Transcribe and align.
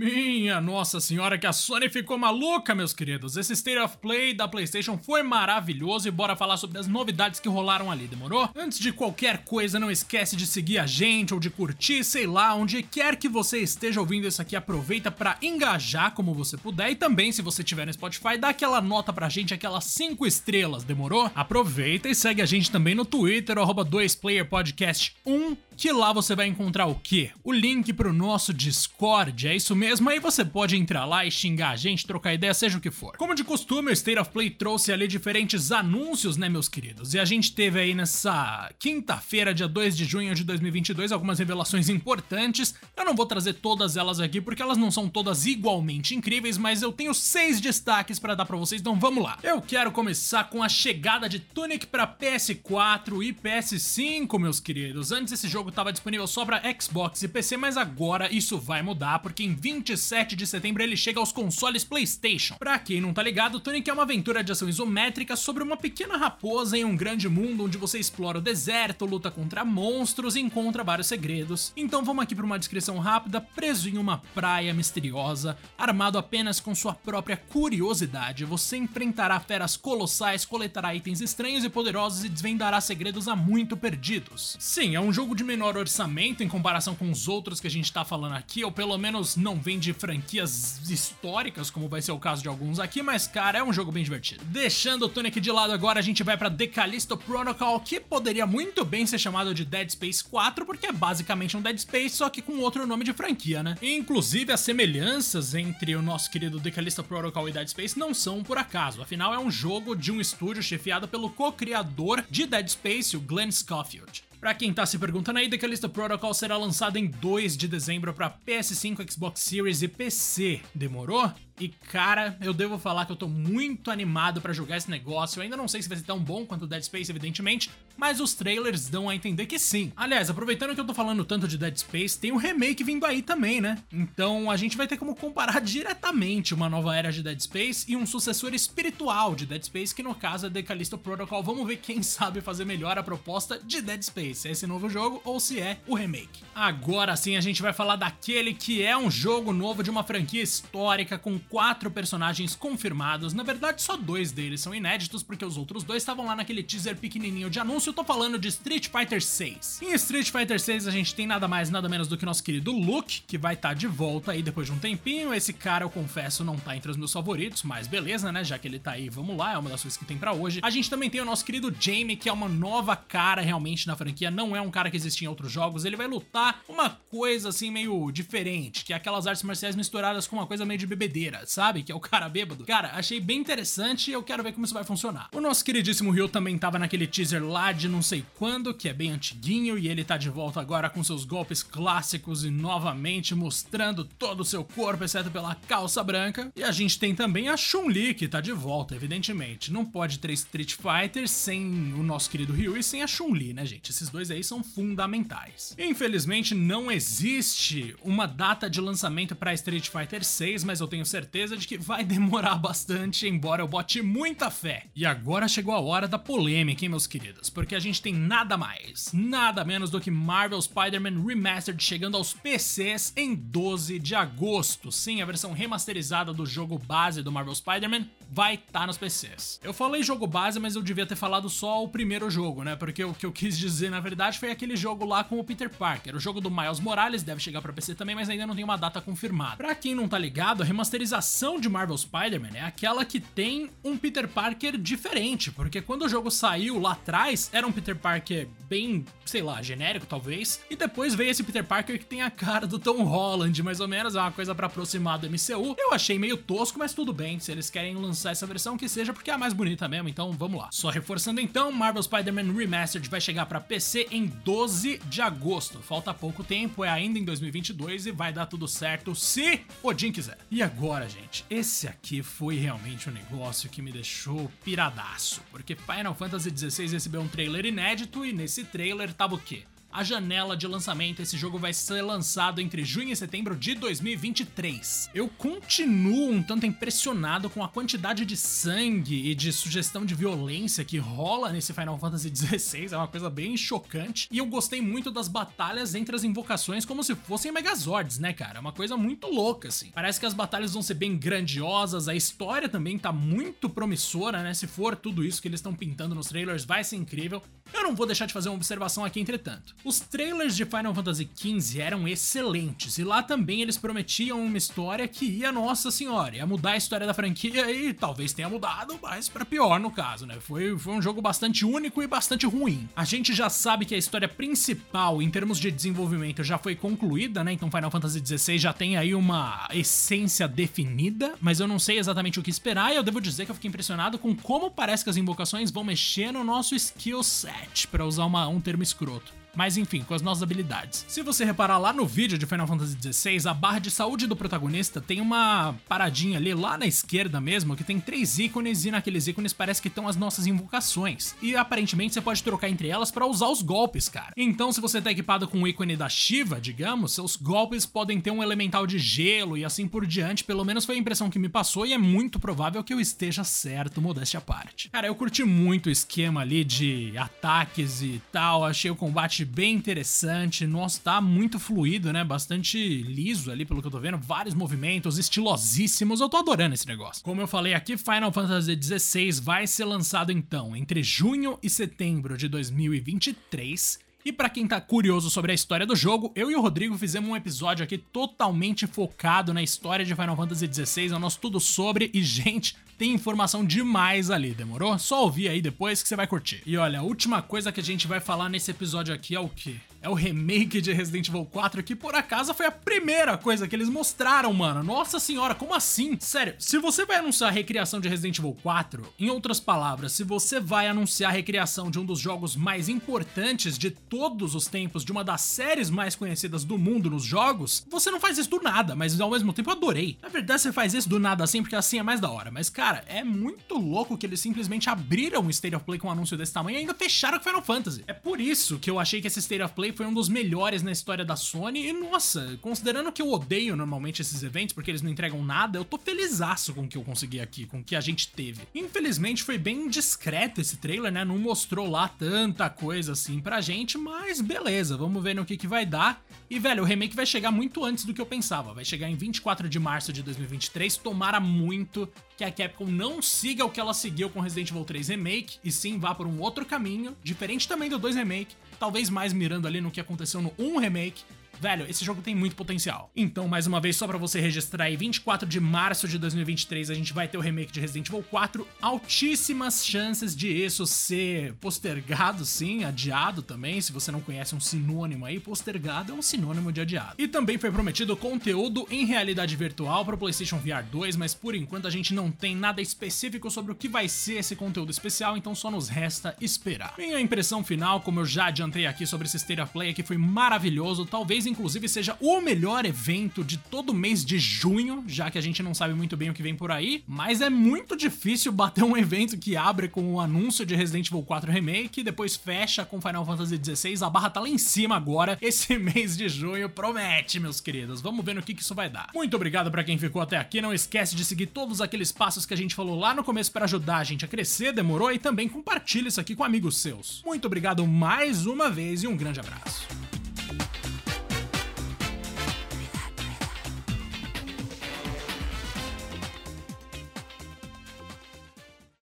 Minha 0.00 0.62
nossa 0.62 0.98
senhora, 0.98 1.36
que 1.36 1.46
a 1.46 1.52
Sony 1.52 1.90
ficou 1.90 2.16
maluca, 2.16 2.74
meus 2.74 2.94
queridos. 2.94 3.36
Esse 3.36 3.52
State 3.52 3.76
of 3.80 3.98
Play 3.98 4.32
da 4.32 4.48
PlayStation 4.48 4.96
foi 4.96 5.22
maravilhoso 5.22 6.08
e 6.08 6.10
bora 6.10 6.34
falar 6.34 6.56
sobre 6.56 6.78
as 6.78 6.86
novidades 6.86 7.38
que 7.38 7.50
rolaram 7.50 7.90
ali, 7.90 8.06
demorou? 8.06 8.48
Antes 8.56 8.78
de 8.78 8.92
qualquer 8.92 9.44
coisa, 9.44 9.78
não 9.78 9.90
esquece 9.90 10.36
de 10.36 10.46
seguir 10.46 10.78
a 10.78 10.86
gente 10.86 11.34
ou 11.34 11.38
de 11.38 11.50
curtir, 11.50 12.02
sei 12.02 12.26
lá, 12.26 12.54
onde 12.54 12.82
quer 12.82 13.14
que 13.14 13.28
você 13.28 13.58
esteja 13.58 14.00
ouvindo 14.00 14.26
isso 14.26 14.40
aqui, 14.40 14.56
aproveita 14.56 15.10
para 15.10 15.36
engajar 15.42 16.12
como 16.12 16.32
você 16.32 16.56
puder 16.56 16.92
e 16.92 16.96
também, 16.96 17.30
se 17.30 17.42
você 17.42 17.62
tiver 17.62 17.84
no 17.84 17.92
Spotify, 17.92 18.38
dá 18.38 18.48
aquela 18.48 18.80
nota 18.80 19.12
pra 19.12 19.28
gente, 19.28 19.52
aquelas 19.52 19.84
5 19.84 20.26
estrelas, 20.26 20.82
demorou? 20.82 21.30
Aproveita 21.34 22.08
e 22.08 22.14
segue 22.14 22.40
a 22.40 22.46
gente 22.46 22.70
também 22.70 22.94
no 22.94 23.04
Twitter, 23.04 23.58
arroba 23.58 23.84
2playerpodcast1 23.84 25.58
que 25.80 25.90
lá 25.90 26.12
você 26.12 26.36
vai 26.36 26.46
encontrar 26.46 26.84
o 26.84 26.94
quê? 26.94 27.30
O 27.42 27.50
link 27.50 27.90
pro 27.94 28.12
nosso 28.12 28.52
Discord, 28.52 29.48
é 29.48 29.56
isso 29.56 29.74
mesmo? 29.74 30.10
Aí 30.10 30.20
você 30.20 30.44
pode 30.44 30.76
entrar 30.76 31.06
lá 31.06 31.24
e 31.24 31.30
xingar 31.30 31.70
a 31.70 31.76
gente, 31.76 32.06
trocar 32.06 32.34
ideia, 32.34 32.52
seja 32.52 32.76
o 32.76 32.80
que 32.82 32.90
for. 32.90 33.16
Como 33.16 33.34
de 33.34 33.42
costume, 33.42 33.90
o 33.90 33.92
State 33.94 34.18
of 34.18 34.30
Play 34.30 34.50
trouxe 34.50 34.92
ali 34.92 35.08
diferentes 35.08 35.72
anúncios, 35.72 36.36
né, 36.36 36.50
meus 36.50 36.68
queridos? 36.68 37.14
E 37.14 37.18
a 37.18 37.24
gente 37.24 37.54
teve 37.54 37.80
aí 37.80 37.94
nessa 37.94 38.70
quinta-feira, 38.78 39.54
dia 39.54 39.66
2 39.66 39.96
de 39.96 40.04
junho 40.04 40.34
de 40.34 40.44
2022, 40.44 41.12
algumas 41.12 41.38
revelações 41.38 41.88
importantes. 41.88 42.74
Eu 42.94 43.06
não 43.06 43.16
vou 43.16 43.24
trazer 43.24 43.54
todas 43.54 43.96
elas 43.96 44.20
aqui 44.20 44.38
porque 44.38 44.60
elas 44.60 44.76
não 44.76 44.90
são 44.90 45.08
todas 45.08 45.46
igualmente 45.46 46.14
incríveis, 46.14 46.58
mas 46.58 46.82
eu 46.82 46.92
tenho 46.92 47.14
seis 47.14 47.58
destaques 47.58 48.18
para 48.18 48.34
dar 48.34 48.44
para 48.44 48.58
vocês, 48.58 48.82
então 48.82 49.00
vamos 49.00 49.24
lá. 49.24 49.38
Eu 49.42 49.62
quero 49.62 49.90
começar 49.92 50.44
com 50.50 50.62
a 50.62 50.68
chegada 50.68 51.26
de 51.26 51.40
Tunic 51.40 51.86
para 51.86 52.06
PS4 52.06 53.24
e 53.24 53.32
PS5, 53.32 54.38
meus 54.38 54.60
queridos. 54.60 55.10
Antes 55.10 55.32
esse 55.32 55.48
jogo 55.48 55.69
jogo 55.70 55.72
estava 55.72 55.92
disponível 55.92 56.26
só 56.26 56.44
para 56.44 56.62
Xbox 56.78 57.22
e 57.22 57.28
PC, 57.28 57.56
mas 57.56 57.76
agora 57.76 58.32
isso 58.32 58.58
vai 58.58 58.82
mudar, 58.82 59.20
porque 59.20 59.44
em 59.44 59.54
27 59.54 60.36
de 60.36 60.46
setembro 60.46 60.82
ele 60.82 60.96
chega 60.96 61.20
aos 61.20 61.32
consoles 61.32 61.84
PlayStation. 61.84 62.56
Pra 62.58 62.78
quem 62.78 63.00
não 63.00 63.14
tá 63.14 63.22
ligado, 63.22 63.60
Tunic 63.60 63.88
é 63.88 63.92
uma 63.92 64.02
aventura 64.02 64.42
de 64.42 64.52
ação 64.52 64.68
isométrica 64.68 65.36
sobre 65.36 65.62
uma 65.62 65.76
pequena 65.76 66.16
raposa 66.16 66.76
em 66.76 66.84
um 66.84 66.96
grande 66.96 67.28
mundo 67.28 67.64
onde 67.64 67.78
você 67.78 67.98
explora 67.98 68.38
o 68.38 68.42
deserto, 68.42 69.06
luta 69.06 69.30
contra 69.30 69.64
monstros 69.64 70.36
e 70.36 70.40
encontra 70.40 70.84
vários 70.84 71.06
segredos. 71.06 71.72
Então 71.76 72.04
vamos 72.04 72.24
aqui 72.24 72.34
para 72.34 72.44
uma 72.44 72.58
descrição 72.58 72.98
rápida, 72.98 73.40
preso 73.40 73.88
em 73.88 73.96
uma 73.96 74.18
praia 74.34 74.74
misteriosa, 74.74 75.56
armado 75.78 76.18
apenas 76.18 76.58
com 76.58 76.74
sua 76.74 76.94
própria 76.94 77.36
curiosidade, 77.36 78.44
você 78.44 78.76
enfrentará 78.76 79.38
feras 79.38 79.76
colossais, 79.76 80.44
coletará 80.44 80.94
itens 80.94 81.20
estranhos 81.20 81.64
e 81.64 81.70
poderosos 81.70 82.24
e 82.24 82.28
desvendará 82.28 82.80
segredos 82.80 83.28
há 83.28 83.36
muito 83.36 83.76
perdidos. 83.76 84.56
Sim, 84.58 84.96
é 84.96 85.00
um 85.00 85.12
jogo 85.12 85.34
de 85.34 85.44
menor 85.50 85.76
orçamento 85.76 86.44
em 86.44 86.48
comparação 86.48 86.94
com 86.94 87.10
os 87.10 87.26
outros 87.26 87.58
que 87.58 87.66
a 87.66 87.70
gente 87.70 87.92
tá 87.92 88.04
falando 88.04 88.36
aqui, 88.36 88.64
ou 88.64 88.70
pelo 88.70 88.96
menos 88.96 89.34
não 89.34 89.56
vem 89.56 89.80
de 89.80 89.92
franquias 89.92 90.88
históricas, 90.88 91.68
como 91.70 91.88
vai 91.88 92.00
ser 92.00 92.12
o 92.12 92.20
caso 92.20 92.40
de 92.40 92.46
alguns 92.46 92.78
aqui, 92.78 93.02
mas 93.02 93.26
cara, 93.26 93.58
é 93.58 93.64
um 93.64 93.72
jogo 93.72 93.90
bem 93.90 94.04
divertido. 94.04 94.44
Deixando 94.44 95.06
o 95.06 95.08
Tunic 95.08 95.40
de 95.40 95.50
lado 95.50 95.72
agora, 95.72 95.98
a 95.98 96.02
gente 96.02 96.22
vai 96.22 96.36
pra 96.36 96.48
The 96.48 96.68
Callisto 96.68 97.16
Protocol, 97.16 97.80
que 97.80 97.98
poderia 97.98 98.46
muito 98.46 98.84
bem 98.84 99.04
ser 99.06 99.18
chamado 99.18 99.52
de 99.52 99.64
Dead 99.64 99.90
Space 99.90 100.22
4, 100.22 100.64
porque 100.64 100.86
é 100.86 100.92
basicamente 100.92 101.56
um 101.56 101.60
Dead 101.60 101.78
Space, 101.78 102.16
só 102.16 102.30
que 102.30 102.40
com 102.40 102.60
outro 102.60 102.86
nome 102.86 103.02
de 103.02 103.12
franquia, 103.12 103.60
né? 103.60 103.76
Inclusive, 103.82 104.52
as 104.52 104.60
semelhanças 104.60 105.52
entre 105.56 105.96
o 105.96 106.02
nosso 106.02 106.30
querido 106.30 106.60
The 106.60 106.70
Callisto 106.70 107.02
Protocol 107.02 107.48
e 107.48 107.52
Dead 107.52 107.66
Space 107.66 107.98
não 107.98 108.14
são 108.14 108.44
por 108.44 108.56
acaso, 108.56 109.02
afinal 109.02 109.34
é 109.34 109.38
um 109.40 109.50
jogo 109.50 109.96
de 109.96 110.12
um 110.12 110.20
estúdio 110.20 110.62
chefiado 110.62 111.08
pelo 111.08 111.28
co-criador 111.28 112.24
de 112.30 112.46
Dead 112.46 112.68
Space, 112.68 113.16
o 113.16 113.20
Glenn 113.20 113.50
Schofield. 113.50 114.29
Pra 114.40 114.54
quem 114.54 114.72
tá 114.72 114.86
se 114.86 114.98
perguntando 114.98 115.38
aí, 115.38 115.50
The 115.50 115.58
Callisto 115.58 115.86
Protocol 115.86 116.32
será 116.32 116.56
lançado 116.56 116.96
em 116.96 117.06
2 117.06 117.58
de 117.58 117.68
dezembro 117.68 118.14
para 118.14 118.30
PS5, 118.30 119.12
Xbox 119.12 119.40
Series 119.40 119.82
e 119.82 119.88
PC. 119.88 120.62
Demorou? 120.74 121.30
E 121.60 121.68
cara, 121.68 122.38
eu 122.40 122.54
devo 122.54 122.78
falar 122.78 123.04
que 123.04 123.12
eu 123.12 123.16
tô 123.16 123.28
muito 123.28 123.90
animado 123.90 124.40
para 124.40 124.50
jogar 124.50 124.78
esse 124.78 124.90
negócio. 124.90 125.38
Eu 125.38 125.42
ainda 125.42 125.58
não 125.58 125.68
sei 125.68 125.82
se 125.82 125.88
vai 125.90 125.98
ser 125.98 126.04
tão 126.04 126.18
bom 126.18 126.46
quanto 126.46 126.66
Dead 126.66 126.82
Space, 126.82 127.12
evidentemente, 127.12 127.70
mas 127.98 128.18
os 128.18 128.32
trailers 128.32 128.88
dão 128.88 129.10
a 129.10 129.14
entender 129.14 129.44
que 129.44 129.58
sim. 129.58 129.92
Aliás, 129.94 130.30
aproveitando 130.30 130.74
que 130.74 130.80
eu 130.80 130.86
tô 130.86 130.94
falando 130.94 131.22
tanto 131.22 131.46
de 131.46 131.58
Dead 131.58 131.76
Space, 131.76 132.18
tem 132.18 132.32
um 132.32 132.36
remake 132.36 132.82
vindo 132.82 133.04
aí 133.04 133.20
também, 133.20 133.60
né? 133.60 133.76
Então 133.92 134.50
a 134.50 134.56
gente 134.56 134.74
vai 134.74 134.88
ter 134.88 134.96
como 134.96 135.14
comparar 135.14 135.60
diretamente 135.60 136.54
uma 136.54 136.66
nova 136.66 136.96
era 136.96 137.12
de 137.12 137.22
Dead 137.22 137.38
Space 137.40 137.84
e 137.92 137.94
um 137.94 138.06
sucessor 138.06 138.54
espiritual 138.54 139.34
de 139.34 139.44
Dead 139.44 139.62
Space, 139.62 139.94
que 139.94 140.02
no 140.02 140.14
caso 140.14 140.46
é 140.46 140.50
The 140.50 140.62
Callisto 140.62 140.96
Protocol. 140.96 141.42
Vamos 141.42 141.66
ver 141.66 141.76
quem 141.76 142.02
sabe 142.02 142.40
fazer 142.40 142.64
melhor 142.64 142.96
a 142.96 143.02
proposta 143.02 143.58
de 143.58 143.82
Dead 143.82 144.02
Space, 144.02 144.36
se 144.36 144.48
é 144.48 144.52
esse 144.52 144.66
novo 144.66 144.88
jogo 144.88 145.20
ou 145.26 145.38
se 145.38 145.60
é 145.60 145.78
o 145.86 145.94
remake. 145.94 146.42
Agora 146.54 147.14
sim 147.16 147.36
a 147.36 147.40
gente 147.42 147.60
vai 147.60 147.74
falar 147.74 147.96
daquele 147.96 148.54
que 148.54 148.82
é 148.82 148.96
um 148.96 149.10
jogo 149.10 149.52
novo 149.52 149.82
de 149.82 149.90
uma 149.90 150.02
franquia 150.02 150.42
histórica 150.42 151.18
com 151.18 151.38
quatro 151.50 151.90
personagens 151.90 152.54
confirmados. 152.54 153.34
Na 153.34 153.42
verdade, 153.42 153.82
só 153.82 153.96
dois 153.96 154.30
deles 154.30 154.60
são 154.60 154.72
inéditos, 154.72 155.22
porque 155.22 155.44
os 155.44 155.56
outros 155.56 155.82
dois 155.82 156.00
estavam 156.02 156.24
lá 156.24 156.36
naquele 156.36 156.62
teaser 156.62 156.96
pequenininho 156.96 157.50
de 157.50 157.58
anúncio. 157.58 157.90
Eu 157.90 157.94
tô 157.94 158.04
falando 158.04 158.38
de 158.38 158.48
Street 158.48 158.88
Fighter 158.88 159.20
6. 159.20 159.82
Em 159.82 159.92
Street 159.94 160.30
Fighter 160.30 160.60
6 160.60 160.86
a 160.86 160.90
gente 160.90 161.14
tem 161.14 161.26
nada 161.26 161.48
mais, 161.48 161.68
nada 161.68 161.88
menos 161.88 162.06
do 162.06 162.16
que 162.16 162.24
nosso 162.24 162.44
querido 162.44 162.70
Luke, 162.70 163.22
que 163.26 163.36
vai 163.36 163.54
estar 163.54 163.70
tá 163.70 163.74
de 163.74 163.88
volta 163.88 164.30
aí 164.30 164.42
depois 164.42 164.68
de 164.68 164.72
um 164.72 164.78
tempinho. 164.78 165.34
Esse 165.34 165.52
cara, 165.52 165.84
eu 165.84 165.90
confesso, 165.90 166.44
não 166.44 166.56
tá 166.56 166.76
entre 166.76 166.90
os 166.90 166.96
meus 166.96 167.12
favoritos, 167.12 167.64
mas 167.64 167.88
beleza, 167.88 168.30
né? 168.30 168.44
Já 168.44 168.56
que 168.56 168.68
ele 168.68 168.78
tá 168.78 168.92
aí, 168.92 169.08
vamos 169.08 169.36
lá, 169.36 169.54
é 169.54 169.58
uma 169.58 169.70
das 169.70 169.82
coisas 169.82 169.98
que 169.98 170.04
tem 170.04 170.16
para 170.16 170.32
hoje. 170.32 170.60
A 170.62 170.70
gente 170.70 170.88
também 170.88 171.10
tem 171.10 171.20
o 171.20 171.24
nosso 171.24 171.44
querido 171.44 171.74
Jamie, 171.78 172.16
que 172.16 172.28
é 172.28 172.32
uma 172.32 172.48
nova 172.48 172.94
cara 172.94 173.42
realmente 173.42 173.88
na 173.88 173.96
franquia. 173.96 174.30
Não 174.30 174.54
é 174.54 174.60
um 174.60 174.70
cara 174.70 174.88
que 174.88 174.96
existia 174.96 175.26
em 175.26 175.28
outros 175.28 175.50
jogos. 175.50 175.84
Ele 175.84 175.96
vai 175.96 176.06
lutar 176.06 176.62
uma 176.68 176.90
coisa 177.10 177.48
assim 177.48 177.72
meio 177.72 178.10
diferente, 178.12 178.84
que 178.84 178.92
é 178.92 178.96
aquelas 178.96 179.26
artes 179.26 179.42
marciais 179.42 179.74
misturadas 179.74 180.28
com 180.28 180.36
uma 180.36 180.46
coisa 180.46 180.64
meio 180.64 180.78
de 180.78 180.86
bebedeira 180.86 181.39
sabe? 181.46 181.82
Que 181.82 181.92
é 181.92 181.94
o 181.94 182.00
cara 182.00 182.28
bêbado. 182.28 182.64
Cara, 182.64 182.92
achei 182.94 183.20
bem 183.20 183.38
interessante 183.38 184.10
e 184.10 184.12
eu 184.12 184.22
quero 184.22 184.42
ver 184.42 184.52
como 184.52 184.64
isso 184.64 184.74
vai 184.74 184.84
funcionar. 184.84 185.28
O 185.32 185.40
nosso 185.40 185.64
queridíssimo 185.64 186.10
Ryu 186.10 186.28
também 186.28 186.58
tava 186.58 186.78
naquele 186.78 187.06
teaser 187.06 187.44
lá 187.44 187.72
de 187.72 187.88
não 187.88 188.02
sei 188.02 188.24
quando, 188.36 188.74
que 188.74 188.88
é 188.88 188.92
bem 188.92 189.10
antiguinho, 189.10 189.78
e 189.78 189.88
ele 189.88 190.04
tá 190.04 190.16
de 190.16 190.28
volta 190.28 190.60
agora 190.60 190.90
com 190.90 191.02
seus 191.02 191.24
golpes 191.24 191.62
clássicos 191.62 192.44
e 192.44 192.50
novamente 192.50 193.34
mostrando 193.34 194.04
todo 194.04 194.40
o 194.40 194.44
seu 194.44 194.64
corpo, 194.64 195.04
exceto 195.04 195.30
pela 195.30 195.54
calça 195.54 196.02
branca. 196.02 196.52
E 196.56 196.62
a 196.62 196.72
gente 196.72 196.98
tem 196.98 197.14
também 197.14 197.48
a 197.48 197.56
Chun-Li, 197.56 198.14
que 198.14 198.28
tá 198.28 198.40
de 198.40 198.52
volta, 198.52 198.94
evidentemente. 198.94 199.72
Não 199.72 199.84
pode 199.84 200.18
ter 200.18 200.30
Street 200.32 200.74
Fighter 200.74 201.28
sem 201.28 201.92
o 201.94 202.02
nosso 202.02 202.28
querido 202.30 202.52
Ryu 202.52 202.76
e 202.76 202.82
sem 202.82 203.02
a 203.02 203.06
Chun-Li, 203.06 203.52
né, 203.52 203.64
gente? 203.64 203.90
Esses 203.90 204.08
dois 204.08 204.30
aí 204.30 204.42
são 204.42 204.62
fundamentais. 204.62 205.74
Infelizmente, 205.78 206.54
não 206.54 206.90
existe 206.90 207.94
uma 208.02 208.26
data 208.26 208.68
de 208.68 208.80
lançamento 208.80 209.34
para 209.34 209.54
Street 209.54 209.88
Fighter 209.88 210.24
6, 210.24 210.64
mas 210.64 210.80
eu 210.80 210.88
tenho 210.88 211.06
certeza 211.06 211.19
certeza 211.20 211.54
de 211.54 211.68
que 211.68 211.76
vai 211.76 212.02
demorar 212.02 212.54
bastante, 212.58 213.28
embora 213.28 213.62
eu 213.62 213.68
bote 213.68 214.00
muita 214.00 214.50
fé. 214.50 214.86
E 214.96 215.04
agora 215.04 215.46
chegou 215.46 215.74
a 215.74 215.80
hora 215.80 216.08
da 216.08 216.18
polêmica, 216.18 216.84
hein, 216.84 216.88
meus 216.88 217.06
queridos? 217.06 217.50
Porque 217.50 217.74
a 217.74 217.78
gente 217.78 218.00
tem 218.00 218.14
nada 218.14 218.56
mais, 218.56 219.10
nada 219.12 219.62
menos 219.62 219.90
do 219.90 220.00
que 220.00 220.10
Marvel 220.10 220.60
Spider-Man 220.60 221.22
Remastered 221.22 221.82
chegando 221.82 222.16
aos 222.16 222.32
PCs 222.32 223.12
em 223.16 223.34
12 223.34 223.98
de 223.98 224.14
agosto. 224.14 224.90
Sim, 224.90 225.20
a 225.20 225.26
versão 225.26 225.52
remasterizada 225.52 226.32
do 226.32 226.46
jogo 226.46 226.78
base 226.78 227.22
do 227.22 227.30
Marvel 227.30 227.54
Spider-Man 227.54 228.06
vai 228.30 228.54
estar 228.54 228.80
tá 228.80 228.86
nos 228.86 228.96
PCs. 228.96 229.60
Eu 229.62 229.72
falei 229.72 230.02
jogo 230.02 230.26
base, 230.26 230.60
mas 230.60 230.76
eu 230.76 230.82
devia 230.82 231.04
ter 231.04 231.16
falado 231.16 231.48
só 231.48 231.82
o 231.82 231.88
primeiro 231.88 232.30
jogo, 232.30 232.62
né? 232.62 232.76
Porque 232.76 233.02
o 233.02 233.12
que 233.12 233.26
eu 233.26 233.32
quis 233.32 233.58
dizer, 233.58 233.90
na 233.90 233.98
verdade, 233.98 234.38
foi 234.38 234.50
aquele 234.50 234.76
jogo 234.76 235.04
lá 235.04 235.24
com 235.24 235.40
o 235.40 235.44
Peter 235.44 235.68
Parker. 235.68 236.14
O 236.14 236.20
jogo 236.20 236.40
do 236.40 236.50
Miles 236.50 236.78
Morales 236.78 237.24
deve 237.24 237.40
chegar 237.40 237.60
para 237.60 237.72
PC 237.72 237.94
também, 237.94 238.14
mas 238.14 238.30
ainda 238.30 238.46
não 238.46 238.54
tem 238.54 238.62
uma 238.62 238.76
data 238.76 239.00
confirmada. 239.00 239.56
Pra 239.56 239.74
quem 239.74 239.94
não 239.94 240.08
tá 240.08 240.16
ligado, 240.16 240.62
a 240.62 240.64
remasterização 240.64 241.58
de 241.60 241.68
Marvel 241.68 241.98
Spider-Man 241.98 242.54
é 242.54 242.60
aquela 242.60 243.04
que 243.04 243.18
tem 243.18 243.70
um 243.82 243.96
Peter 243.96 244.28
Parker 244.28 244.78
diferente, 244.78 245.50
porque 245.50 245.82
quando 245.82 246.02
o 246.02 246.08
jogo 246.08 246.30
saiu 246.30 246.78
lá 246.78 246.92
atrás, 246.92 247.50
era 247.52 247.66
um 247.66 247.72
Peter 247.72 247.96
Parker 247.96 248.48
bem, 248.68 249.04
sei 249.24 249.42
lá, 249.42 249.60
genérico 249.60 250.06
talvez, 250.06 250.60
e 250.70 250.76
depois 250.76 251.14
veio 251.14 251.30
esse 251.30 251.42
Peter 251.42 251.64
Parker 251.64 251.98
que 251.98 252.04
tem 252.04 252.22
a 252.22 252.30
cara 252.30 252.66
do 252.66 252.78
Tom 252.78 253.02
Holland, 253.02 253.60
mais 253.62 253.80
ou 253.80 253.88
menos, 253.88 254.14
é 254.14 254.20
uma 254.20 254.30
coisa 254.30 254.54
para 254.54 254.66
aproximar 254.66 255.18
do 255.18 255.28
MCU. 255.28 255.74
Eu 255.76 255.92
achei 255.92 256.18
meio 256.18 256.36
tosco, 256.36 256.78
mas 256.78 256.94
tudo 256.94 257.12
bem, 257.12 257.40
se 257.40 257.50
eles 257.50 257.68
querem 257.68 257.94
lançar 257.94 258.19
essa 258.28 258.46
versão 258.46 258.76
que 258.76 258.88
seja 258.88 259.12
porque 259.12 259.30
é 259.30 259.34
a 259.34 259.38
mais 259.38 259.52
bonita 259.52 259.88
mesmo, 259.88 260.08
então 260.08 260.32
vamos 260.32 260.60
lá. 260.60 260.68
Só 260.70 260.90
reforçando 260.90 261.40
então, 261.40 261.72
Marvel 261.72 262.02
Spider-Man 262.02 262.52
Remastered 262.52 263.08
vai 263.08 263.20
chegar 263.20 263.46
para 263.46 263.60
PC 263.60 264.08
em 264.10 264.26
12 264.26 264.98
de 265.06 265.22
agosto. 265.22 265.78
Falta 265.80 266.12
pouco 266.12 266.44
tempo, 266.44 266.84
é 266.84 266.90
ainda 266.90 267.18
em 267.18 267.24
2022 267.24 268.06
e 268.06 268.10
vai 268.12 268.32
dar 268.32 268.46
tudo 268.46 268.68
certo 268.68 269.14
se 269.14 269.60
Odin 269.82 270.12
quiser. 270.12 270.38
E 270.50 270.62
agora, 270.62 271.08
gente, 271.08 271.44
esse 271.48 271.88
aqui 271.88 272.22
foi 272.22 272.56
realmente 272.56 273.08
um 273.08 273.12
negócio 273.12 273.70
que 273.70 273.80
me 273.80 273.92
deixou 273.92 274.50
piradaço, 274.64 275.40
porque 275.50 275.74
Final 275.74 276.14
Fantasy 276.14 276.50
XVI 276.50 276.88
recebeu 276.88 277.20
um 277.20 277.28
trailer 277.28 277.64
inédito 277.64 278.24
e 278.24 278.32
nesse 278.32 278.64
trailer 278.64 279.14
tava 279.14 279.34
o 279.34 279.38
quê? 279.38 279.62
A 279.92 280.04
janela 280.04 280.56
de 280.56 280.66
lançamento. 280.66 281.20
Esse 281.20 281.36
jogo 281.36 281.58
vai 281.58 281.72
ser 281.72 282.02
lançado 282.02 282.60
entre 282.60 282.84
junho 282.84 283.12
e 283.12 283.16
setembro 283.16 283.56
de 283.56 283.74
2023. 283.74 285.10
Eu 285.14 285.28
continuo 285.28 286.30
um 286.30 286.42
tanto 286.42 286.66
impressionado 286.66 287.50
com 287.50 287.62
a 287.62 287.68
quantidade 287.68 288.24
de 288.24 288.36
sangue 288.36 289.30
e 289.30 289.34
de 289.34 289.52
sugestão 289.52 290.04
de 290.04 290.14
violência 290.14 290.84
que 290.84 290.98
rola 290.98 291.50
nesse 291.50 291.72
Final 291.72 291.98
Fantasy 291.98 292.32
XVI. 292.34 292.92
É 292.92 292.96
uma 292.96 293.08
coisa 293.08 293.28
bem 293.28 293.56
chocante. 293.56 294.28
E 294.30 294.38
eu 294.38 294.46
gostei 294.46 294.80
muito 294.80 295.10
das 295.10 295.28
batalhas 295.28 295.94
entre 295.94 296.14
as 296.14 296.24
invocações 296.24 296.84
como 296.84 297.02
se 297.02 297.14
fossem 297.14 297.52
Megazords, 297.52 298.18
né, 298.18 298.32
cara? 298.32 298.58
É 298.58 298.60
uma 298.60 298.72
coisa 298.72 298.96
muito 298.96 299.26
louca, 299.26 299.68
assim. 299.68 299.90
Parece 299.92 300.20
que 300.20 300.26
as 300.26 300.34
batalhas 300.34 300.72
vão 300.72 300.82
ser 300.82 300.94
bem 300.94 301.16
grandiosas, 301.16 302.08
a 302.08 302.14
história 302.14 302.68
também 302.68 302.98
tá 302.98 303.12
muito 303.12 303.68
promissora, 303.68 304.42
né? 304.42 304.54
Se 304.54 304.66
for 304.66 304.94
tudo 304.96 305.24
isso 305.24 305.40
que 305.42 305.48
eles 305.48 305.58
estão 305.58 305.74
pintando 305.74 306.14
nos 306.14 306.28
trailers, 306.28 306.64
vai 306.64 306.84
ser 306.84 306.96
incrível. 306.96 307.42
Eu 307.72 307.82
não 307.82 307.94
vou 307.94 308.06
deixar 308.06 308.26
de 308.26 308.32
fazer 308.32 308.48
uma 308.48 308.56
observação 308.56 309.04
aqui, 309.04 309.20
entretanto. 309.20 309.74
Os 309.82 309.98
trailers 309.98 310.54
de 310.54 310.66
Final 310.66 310.94
Fantasy 310.94 311.28
XV 311.34 311.80
eram 311.80 312.06
excelentes, 312.06 312.98
e 312.98 313.04
lá 313.04 313.22
também 313.22 313.62
eles 313.62 313.78
prometiam 313.78 314.44
uma 314.44 314.58
história 314.58 315.08
que 315.08 315.24
ia, 315.24 315.50
nossa 315.50 315.90
senhora, 315.90 316.36
ia 316.36 316.46
mudar 316.46 316.72
a 316.72 316.76
história 316.76 317.06
da 317.06 317.14
franquia 317.14 317.70
e 317.70 317.94
talvez 317.94 318.34
tenha 318.34 318.48
mudado, 318.48 318.98
mas 319.02 319.28
para 319.28 319.44
pior 319.44 319.80
no 319.80 319.90
caso, 319.90 320.26
né? 320.26 320.36
Foi, 320.38 320.78
foi 320.78 320.92
um 320.92 321.00
jogo 321.00 321.22
bastante 321.22 321.64
único 321.64 322.02
e 322.02 322.06
bastante 322.06 322.46
ruim. 322.46 322.86
A 322.94 323.04
gente 323.04 323.32
já 323.32 323.48
sabe 323.48 323.86
que 323.86 323.94
a 323.94 323.98
história 323.98 324.28
principal, 324.28 325.22
em 325.22 325.30
termos 325.30 325.58
de 325.58 325.70
desenvolvimento, 325.70 326.44
já 326.44 326.58
foi 326.58 326.76
concluída, 326.76 327.42
né? 327.42 327.52
Então 327.52 327.70
Final 327.70 327.90
Fantasy 327.90 328.22
XVI 328.24 328.58
já 328.58 328.74
tem 328.74 328.98
aí 328.98 329.14
uma 329.14 329.66
essência 329.72 330.46
definida, 330.46 331.34
mas 331.40 331.58
eu 331.58 331.66
não 331.66 331.78
sei 331.78 331.98
exatamente 331.98 332.38
o 332.38 332.42
que 332.42 332.50
esperar, 332.50 332.92
e 332.92 332.96
eu 332.96 333.02
devo 333.02 333.20
dizer 333.20 333.46
que 333.46 333.50
eu 333.50 333.54
fiquei 333.54 333.68
impressionado 333.68 334.18
com 334.18 334.36
como 334.36 334.70
parece 334.70 335.04
que 335.04 335.10
as 335.10 335.16
invocações 335.16 335.70
vão 335.70 335.84
mexer 335.84 336.32
no 336.32 336.44
nosso 336.44 336.74
skill 336.74 337.22
set, 337.22 337.88
para 337.88 338.04
usar 338.04 338.26
uma, 338.26 338.46
um 338.46 338.60
termo 338.60 338.82
escroto. 338.82 339.40
Mas 339.54 339.76
enfim, 339.76 340.02
com 340.02 340.14
as 340.14 340.22
nossas 340.22 340.42
habilidades. 340.42 341.04
Se 341.08 341.22
você 341.22 341.44
reparar 341.44 341.78
lá 341.78 341.92
no 341.92 342.06
vídeo 342.06 342.38
de 342.38 342.46
Final 342.46 342.66
Fantasy 342.66 342.96
XVI, 343.00 343.48
a 343.48 343.54
barra 343.54 343.78
de 343.78 343.90
saúde 343.90 344.26
do 344.26 344.36
protagonista 344.36 345.00
tem 345.00 345.20
uma 345.20 345.74
paradinha 345.88 346.38
ali 346.38 346.54
lá 346.54 346.78
na 346.78 346.86
esquerda 346.86 347.40
mesmo, 347.40 347.76
que 347.76 347.84
tem 347.84 348.00
três 348.00 348.38
ícones 348.38 348.84
e 348.84 348.90
naqueles 348.90 349.26
ícones 349.26 349.52
parece 349.52 349.82
que 349.82 349.88
estão 349.88 350.08
as 350.08 350.16
nossas 350.16 350.46
invocações. 350.46 351.34
E 351.42 351.56
aparentemente 351.56 352.14
você 352.14 352.20
pode 352.20 352.42
trocar 352.42 352.68
entre 352.68 352.88
elas 352.88 353.10
para 353.10 353.26
usar 353.26 353.48
os 353.48 353.62
golpes, 353.62 354.08
cara. 354.08 354.32
Então 354.36 354.72
se 354.72 354.80
você 354.80 355.00
tá 355.00 355.10
equipado 355.10 355.48
com 355.48 355.62
o 355.62 355.68
ícone 355.68 355.96
da 355.96 356.08
Shiva, 356.08 356.60
digamos, 356.60 357.12
seus 357.12 357.36
golpes 357.36 357.86
podem 357.86 358.20
ter 358.20 358.30
um 358.30 358.42
elemental 358.42 358.86
de 358.86 358.98
gelo 358.98 359.56
e 359.56 359.64
assim 359.64 359.86
por 359.88 360.06
diante, 360.06 360.44
pelo 360.44 360.64
menos 360.64 360.84
foi 360.84 360.96
a 360.96 360.98
impressão 360.98 361.30
que 361.30 361.38
me 361.38 361.48
passou 361.48 361.86
e 361.86 361.92
é 361.92 361.98
muito 361.98 362.38
provável 362.38 362.82
que 362.84 362.94
eu 362.94 363.00
esteja 363.00 363.44
certo, 363.44 364.00
modéstia 364.00 364.38
à 364.38 364.40
parte. 364.40 364.88
Cara, 364.90 365.06
eu 365.06 365.14
curti 365.14 365.44
muito 365.44 365.86
o 365.86 365.90
esquema 365.90 366.40
ali 366.40 366.64
de 366.64 367.16
ataques 367.16 368.02
e 368.02 368.20
tal, 368.32 368.64
achei 368.64 368.90
o 368.90 368.96
combate 368.96 369.39
bem 369.44 369.74
interessante. 369.74 370.66
Nossa, 370.66 371.00
tá 371.00 371.20
muito 371.20 371.58
fluido, 371.58 372.12
né? 372.12 372.24
Bastante 372.24 373.02
liso 373.02 373.50
ali, 373.50 373.64
pelo 373.64 373.80
que 373.80 373.86
eu 373.86 373.90
tô 373.90 374.00
vendo. 374.00 374.18
Vários 374.18 374.54
movimentos 374.54 375.18
estilosíssimos. 375.18 376.20
Eu 376.20 376.28
tô 376.28 376.36
adorando 376.36 376.74
esse 376.74 376.86
negócio. 376.86 377.22
Como 377.24 377.40
eu 377.40 377.46
falei 377.46 377.74
aqui, 377.74 377.96
Final 377.96 378.32
Fantasy 378.32 378.78
XVI 378.80 379.40
vai 379.40 379.66
ser 379.66 379.84
lançado 379.84 380.32
então 380.32 380.76
entre 380.76 381.02
junho 381.02 381.58
e 381.62 381.68
setembro 381.68 382.36
de 382.36 382.48
2023. 382.48 383.98
E 384.22 384.32
para 384.32 384.50
quem 384.50 384.68
tá 384.68 384.78
curioso 384.80 385.30
sobre 385.30 385.50
a 385.50 385.54
história 385.54 385.86
do 385.86 385.96
jogo, 385.96 386.30
eu 386.34 386.50
e 386.50 386.54
o 386.54 386.60
Rodrigo 386.60 386.98
fizemos 386.98 387.30
um 387.30 387.36
episódio 387.36 387.82
aqui 387.82 387.96
totalmente 387.96 388.86
focado 388.86 389.54
na 389.54 389.62
história 389.62 390.04
de 390.04 390.14
Final 390.14 390.36
Fantasy 390.36 390.68
XVI, 390.70 391.12
é 391.12 391.16
o 391.16 391.18
nosso 391.18 391.40
tudo 391.40 391.58
sobre 391.58 392.10
e 392.12 392.22
gente, 392.22 392.76
tem 393.00 393.14
informação 393.14 393.64
demais 393.64 394.30
ali, 394.30 394.52
demorou? 394.52 394.98
Só 394.98 395.22
ouvir 395.22 395.48
aí 395.48 395.62
depois 395.62 396.02
que 396.02 396.08
você 396.10 396.14
vai 396.14 396.26
curtir. 396.26 396.62
E 396.66 396.76
olha, 396.76 396.98
a 396.98 397.02
última 397.02 397.40
coisa 397.40 397.72
que 397.72 397.80
a 397.80 397.82
gente 397.82 398.06
vai 398.06 398.20
falar 398.20 398.50
nesse 398.50 398.70
episódio 398.70 399.14
aqui 399.14 399.34
é 399.34 399.40
o 399.40 399.48
quê? 399.48 399.76
é 400.02 400.08
o 400.08 400.14
remake 400.14 400.80
de 400.80 400.92
Resident 400.92 401.28
Evil 401.28 401.44
4, 401.44 401.82
que 401.82 401.94
por 401.94 402.14
acaso 402.14 402.54
foi 402.54 402.66
a 402.66 402.70
primeira 402.70 403.36
coisa 403.36 403.68
que 403.68 403.76
eles 403.76 403.88
mostraram, 403.88 404.52
mano. 404.52 404.82
Nossa 404.82 405.20
senhora, 405.20 405.54
como 405.54 405.74
assim? 405.74 406.16
Sério, 406.18 406.54
se 406.58 406.78
você 406.78 407.04
vai 407.04 407.18
anunciar 407.18 407.50
a 407.50 407.52
recriação 407.52 408.00
de 408.00 408.08
Resident 408.08 408.38
Evil 408.38 408.56
4, 408.62 409.14
em 409.18 409.28
outras 409.30 409.60
palavras, 409.60 410.12
se 410.12 410.24
você 410.24 410.58
vai 410.58 410.88
anunciar 410.88 411.30
a 411.30 411.34
recriação 411.34 411.90
de 411.90 411.98
um 411.98 412.04
dos 412.04 412.18
jogos 412.18 412.56
mais 412.56 412.88
importantes 412.88 413.76
de 413.76 413.90
todos 413.90 414.54
os 414.54 414.66
tempos, 414.66 415.04
de 415.04 415.12
uma 415.12 415.22
das 415.22 415.42
séries 415.42 415.90
mais 415.90 416.14
conhecidas 416.14 416.64
do 416.64 416.78
mundo 416.78 417.10
nos 417.10 417.24
jogos, 417.24 417.84
você 417.90 418.10
não 418.10 418.20
faz 418.20 418.38
isso 418.38 418.50
do 418.50 418.60
nada, 418.60 418.96
mas 418.96 419.20
ao 419.20 419.30
mesmo 419.30 419.52
tempo 419.52 419.70
adorei. 419.70 420.16
Na 420.22 420.28
verdade, 420.28 420.62
você 420.62 420.72
faz 420.72 420.94
isso 420.94 421.08
do 421.08 421.18
nada 421.18 421.44
assim, 421.44 421.62
porque 421.62 421.76
assim 421.76 421.98
é 421.98 422.02
mais 422.02 422.20
da 422.20 422.30
hora. 422.30 422.50
Mas, 422.50 422.70
cara, 422.70 422.89
é 423.06 423.24
muito 423.24 423.76
louco 423.78 424.16
que 424.16 424.26
eles 424.26 424.40
simplesmente 424.40 424.88
abriram 424.88 425.46
o 425.46 425.50
State 425.50 425.74
of 425.74 425.84
Play 425.84 425.98
com 425.98 426.08
um 426.08 426.10
anúncio 426.10 426.36
desse 426.36 426.52
tamanho 426.52 426.76
e 426.76 426.80
ainda 426.80 426.94
fecharam 426.94 427.38
com 427.38 427.44
Final 427.44 427.62
Fantasy. 427.62 428.04
É 428.06 428.12
por 428.12 428.40
isso 428.40 428.78
que 428.78 428.90
eu 428.90 428.98
achei 428.98 429.20
que 429.20 429.26
esse 429.26 429.38
State 429.38 429.62
of 429.62 429.74
Play 429.74 429.92
foi 429.92 430.06
um 430.06 430.12
dos 430.12 430.28
melhores 430.28 430.82
na 430.82 430.92
história 430.92 431.24
da 431.24 431.36
Sony. 431.36 431.86
E 431.86 431.92
nossa, 431.92 432.58
considerando 432.60 433.12
que 433.12 433.22
eu 433.22 433.30
odeio 433.30 433.76
normalmente 433.76 434.22
esses 434.22 434.42
eventos 434.42 434.74
porque 434.74 434.90
eles 434.90 435.02
não 435.02 435.10
entregam 435.10 435.42
nada, 435.42 435.78
eu 435.78 435.84
tô 435.84 435.98
felizaço 435.98 436.74
com 436.74 436.82
o 436.82 436.88
que 436.88 436.96
eu 436.96 437.02
consegui 437.02 437.40
aqui, 437.40 437.66
com 437.66 437.80
o 437.80 437.84
que 437.84 437.96
a 437.96 438.00
gente 438.00 438.28
teve. 438.28 438.62
Infelizmente 438.74 439.42
foi 439.42 439.58
bem 439.58 439.88
discreto 439.88 440.60
esse 440.60 440.76
trailer, 440.76 441.12
né? 441.12 441.24
Não 441.24 441.38
mostrou 441.38 441.88
lá 441.88 442.08
tanta 442.08 442.68
coisa 442.68 443.12
assim 443.12 443.40
pra 443.40 443.60
gente, 443.60 443.96
mas 443.96 444.40
beleza, 444.40 444.96
vamos 444.96 445.22
ver 445.22 445.34
no 445.34 445.44
que, 445.44 445.56
que 445.56 445.66
vai 445.66 445.86
dar. 445.86 446.22
E 446.48 446.58
velho, 446.58 446.82
o 446.82 446.86
remake 446.86 447.14
vai 447.14 447.26
chegar 447.26 447.52
muito 447.52 447.84
antes 447.84 448.04
do 448.04 448.12
que 448.12 448.20
eu 448.20 448.26
pensava. 448.26 448.74
Vai 448.74 448.84
chegar 448.84 449.08
em 449.08 449.14
24 449.14 449.68
de 449.68 449.78
março 449.78 450.12
de 450.12 450.22
2023. 450.22 450.96
Tomara 450.96 451.38
muito 451.38 452.08
que 452.40 452.44
a 452.44 452.50
Capcom 452.50 452.86
não 452.86 453.20
siga 453.20 453.66
o 453.66 453.70
que 453.70 453.78
ela 453.78 453.92
seguiu 453.92 454.30
com 454.30 454.40
Resident 454.40 454.70
Evil 454.70 454.82
3 454.82 455.08
Remake 455.08 455.58
e 455.62 455.70
sim 455.70 455.98
vá 455.98 456.14
por 456.14 456.26
um 456.26 456.40
outro 456.40 456.64
caminho, 456.64 457.14
diferente 457.22 457.68
também 457.68 457.90
do 457.90 457.98
2 457.98 458.16
Remake 458.16 458.56
talvez 458.80 459.10
mais 459.10 459.34
mirando 459.34 459.68
ali 459.68 459.78
no 459.78 459.90
que 459.90 460.00
aconteceu 460.00 460.40
no 460.40 460.50
1 460.58 460.78
Remake, 460.78 461.22
velho, 461.60 461.86
esse 461.88 462.04
jogo 462.04 462.22
tem 462.22 462.34
muito 462.34 462.56
potencial. 462.56 463.10
Então, 463.14 463.46
mais 463.46 463.66
uma 463.66 463.80
vez, 463.80 463.96
só 463.96 464.06
para 464.06 464.18
você 464.18 464.40
registrar 464.40 464.84
aí, 464.84 464.96
24 464.96 465.48
de 465.48 465.60
março 465.60 466.08
de 466.08 466.18
2023 466.18 466.90
a 466.90 466.94
gente 466.94 467.12
vai 467.12 467.28
ter 467.28 467.38
o 467.38 467.40
remake 467.40 467.72
de 467.72 467.80
Resident 467.80 468.08
Evil 468.08 468.22
4. 468.22 468.66
Altíssimas 468.80 469.84
chances 469.84 470.34
de 470.34 470.48
isso 470.48 470.86
ser 470.86 471.54
postergado, 471.54 472.44
sim, 472.44 472.84
adiado 472.84 473.42
também. 473.42 473.80
Se 473.80 473.92
você 473.92 474.10
não 474.10 474.20
conhece 474.20 474.54
um 474.54 474.60
sinônimo 474.60 475.26
aí, 475.26 475.38
postergado 475.38 476.12
é 476.12 476.14
um 476.14 476.22
sinônimo 476.22 476.72
de 476.72 476.80
adiado. 476.80 477.14
E 477.18 477.28
também 477.28 477.58
foi 477.58 477.70
prometido 477.70 478.16
conteúdo 478.16 478.86
em 478.90 479.04
realidade 479.04 479.54
virtual 479.56 480.04
para 480.04 480.14
o 480.14 480.18
PlayStation 480.18 480.58
VR 480.58 480.84
2, 480.90 481.16
mas 481.16 481.34
por 481.34 481.54
enquanto 481.54 481.86
a 481.86 481.90
gente 481.90 482.14
não 482.14 482.30
tem 482.30 482.56
nada 482.56 482.80
específico 482.80 483.50
sobre 483.50 483.72
o 483.72 483.74
que 483.74 483.88
vai 483.88 484.08
ser 484.08 484.34
esse 484.34 484.56
conteúdo 484.56 484.90
especial, 484.90 485.36
então 485.36 485.54
só 485.54 485.70
nos 485.70 485.88
resta 485.88 486.34
esperar. 486.40 486.94
Minha 486.96 487.20
impressão 487.20 487.62
final, 487.62 488.00
como 488.00 488.20
eu 488.20 488.26
já 488.26 488.46
adiantei 488.46 488.86
aqui 488.86 489.06
sobre 489.06 489.26
esse 489.26 489.36
State 489.36 489.60
of 489.60 489.72
Play, 489.72 489.90
é 489.90 489.92
que 489.92 490.02
foi 490.02 490.16
maravilhoso, 490.16 491.04
talvez 491.04 491.46
inclusive 491.50 491.88
seja 491.88 492.16
o 492.20 492.40
melhor 492.40 492.84
evento 492.84 493.44
de 493.44 493.56
todo 493.58 493.92
mês 493.92 494.24
de 494.24 494.38
junho, 494.38 495.04
já 495.06 495.30
que 495.30 495.38
a 495.38 495.40
gente 495.40 495.62
não 495.62 495.74
sabe 495.74 495.94
muito 495.94 496.16
bem 496.16 496.30
o 496.30 496.34
que 496.34 496.42
vem 496.42 496.54
por 496.54 496.70
aí, 496.70 497.02
mas 497.06 497.40
é 497.40 497.50
muito 497.50 497.96
difícil 497.96 498.52
bater 498.52 498.84
um 498.84 498.96
evento 498.96 499.36
que 499.36 499.56
abre 499.56 499.88
com 499.88 500.14
o 500.14 500.20
anúncio 500.20 500.64
de 500.64 500.74
Resident 500.74 501.08
Evil 501.08 501.22
4 501.22 501.50
Remake 501.50 502.00
e 502.00 502.04
depois 502.04 502.36
fecha 502.36 502.84
com 502.84 503.00
Final 503.00 503.24
Fantasy 503.24 503.60
XVI. 503.62 504.04
A 504.04 504.10
barra 504.10 504.30
tá 504.30 504.40
lá 504.40 504.48
em 504.48 504.58
cima 504.58 504.96
agora. 504.96 505.38
Esse 505.42 505.76
mês 505.78 506.16
de 506.16 506.28
junho 506.28 506.68
promete, 506.68 507.40
meus 507.40 507.60
queridos. 507.60 508.00
Vamos 508.00 508.24
ver 508.24 508.34
no 508.34 508.42
que, 508.42 508.54
que 508.54 508.62
isso 508.62 508.74
vai 508.74 508.88
dar. 508.88 509.08
Muito 509.14 509.34
obrigado 509.34 509.70
para 509.70 509.84
quem 509.84 509.98
ficou 509.98 510.22
até 510.22 510.36
aqui. 510.36 510.60
Não 510.60 510.72
esquece 510.72 511.14
de 511.16 511.24
seguir 511.24 511.46
todos 511.46 511.80
aqueles 511.80 512.12
passos 512.12 512.46
que 512.46 512.54
a 512.54 512.56
gente 512.56 512.74
falou 512.74 512.98
lá 512.98 513.14
no 513.14 513.24
começo 513.24 513.52
para 513.52 513.64
ajudar 513.64 513.98
a 513.98 514.04
gente 514.04 514.24
a 514.24 514.28
crescer, 514.28 514.72
demorou? 514.72 515.12
E 515.12 515.18
também 515.18 515.48
compartilha 515.48 516.08
isso 516.08 516.20
aqui 516.20 516.34
com 516.34 516.44
amigos 516.44 516.78
seus. 516.78 517.22
Muito 517.24 517.46
obrigado 517.46 517.86
mais 517.86 518.46
uma 518.46 518.70
vez 518.70 519.02
e 519.02 519.06
um 519.06 519.16
grande 519.16 519.40
abraço. 519.40 520.09